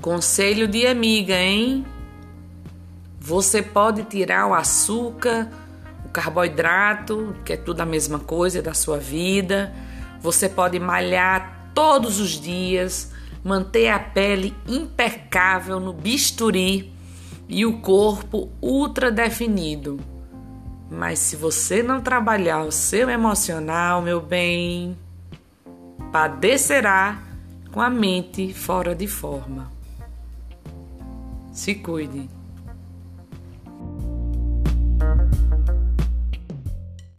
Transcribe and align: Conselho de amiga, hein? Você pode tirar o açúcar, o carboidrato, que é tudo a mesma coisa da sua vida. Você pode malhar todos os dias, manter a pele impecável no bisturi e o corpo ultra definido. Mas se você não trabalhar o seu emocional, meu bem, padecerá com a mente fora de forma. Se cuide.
Conselho 0.00 0.66
de 0.66 0.86
amiga, 0.86 1.36
hein? 1.36 1.84
Você 3.20 3.60
pode 3.60 4.02
tirar 4.04 4.46
o 4.46 4.54
açúcar, 4.54 5.50
o 6.06 6.08
carboidrato, 6.08 7.36
que 7.44 7.52
é 7.52 7.56
tudo 7.58 7.82
a 7.82 7.86
mesma 7.86 8.18
coisa 8.18 8.62
da 8.62 8.72
sua 8.72 8.96
vida. 8.96 9.70
Você 10.22 10.48
pode 10.48 10.80
malhar 10.80 11.70
todos 11.74 12.18
os 12.18 12.30
dias, 12.30 13.12
manter 13.44 13.90
a 13.90 13.98
pele 13.98 14.54
impecável 14.66 15.78
no 15.78 15.92
bisturi 15.92 16.90
e 17.46 17.66
o 17.66 17.80
corpo 17.80 18.50
ultra 18.62 19.12
definido. 19.12 20.00
Mas 20.90 21.18
se 21.18 21.36
você 21.36 21.82
não 21.82 22.00
trabalhar 22.00 22.62
o 22.62 22.72
seu 22.72 23.10
emocional, 23.10 24.00
meu 24.00 24.18
bem, 24.18 24.96
padecerá 26.10 27.20
com 27.70 27.82
a 27.82 27.90
mente 27.90 28.54
fora 28.54 28.94
de 28.94 29.06
forma. 29.06 29.79
Se 31.52 31.82
cuide. 31.82 32.39